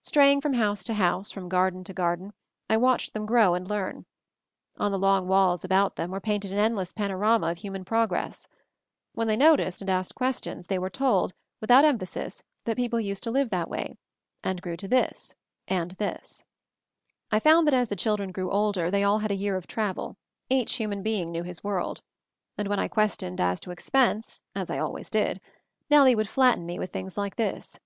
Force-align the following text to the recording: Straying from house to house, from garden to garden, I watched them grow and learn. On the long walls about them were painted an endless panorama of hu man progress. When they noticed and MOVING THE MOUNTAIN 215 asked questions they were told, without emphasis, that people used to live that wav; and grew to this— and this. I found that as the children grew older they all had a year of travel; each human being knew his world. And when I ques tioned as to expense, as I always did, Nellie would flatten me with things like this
Straying 0.00 0.40
from 0.42 0.52
house 0.52 0.84
to 0.84 0.94
house, 0.94 1.32
from 1.32 1.48
garden 1.48 1.82
to 1.82 1.92
garden, 1.92 2.34
I 2.70 2.76
watched 2.76 3.12
them 3.14 3.26
grow 3.26 3.54
and 3.54 3.66
learn. 3.66 4.06
On 4.76 4.92
the 4.92 4.96
long 4.98 5.26
walls 5.26 5.64
about 5.64 5.96
them 5.96 6.12
were 6.12 6.20
painted 6.20 6.52
an 6.52 6.58
endless 6.58 6.92
panorama 6.92 7.48
of 7.50 7.58
hu 7.62 7.72
man 7.72 7.84
progress. 7.84 8.46
When 9.14 9.26
they 9.26 9.36
noticed 9.36 9.82
and 9.82 9.88
MOVING 9.90 10.04
THE 10.20 10.24
MOUNTAIN 10.24 10.54
215 10.68 10.68
asked 10.68 10.68
questions 10.68 10.68
they 10.68 10.78
were 10.78 10.88
told, 10.88 11.32
without 11.60 11.84
emphasis, 11.84 12.44
that 12.64 12.76
people 12.76 13.00
used 13.00 13.24
to 13.24 13.32
live 13.32 13.50
that 13.50 13.66
wav; 13.68 13.96
and 14.44 14.62
grew 14.62 14.76
to 14.76 14.86
this— 14.86 15.34
and 15.82 15.90
this. 15.98 16.44
I 17.32 17.40
found 17.40 17.66
that 17.66 17.74
as 17.74 17.88
the 17.88 17.96
children 17.96 18.30
grew 18.30 18.52
older 18.52 18.88
they 18.88 19.02
all 19.02 19.18
had 19.18 19.32
a 19.32 19.34
year 19.34 19.56
of 19.56 19.66
travel; 19.66 20.16
each 20.48 20.74
human 20.76 21.02
being 21.02 21.32
knew 21.32 21.42
his 21.42 21.64
world. 21.64 22.02
And 22.56 22.68
when 22.68 22.78
I 22.78 22.86
ques 22.86 23.16
tioned 23.16 23.40
as 23.40 23.58
to 23.62 23.72
expense, 23.72 24.40
as 24.54 24.70
I 24.70 24.78
always 24.78 25.10
did, 25.10 25.40
Nellie 25.90 26.14
would 26.14 26.28
flatten 26.28 26.66
me 26.66 26.78
with 26.78 26.92
things 26.92 27.18
like 27.18 27.34
this 27.34 27.80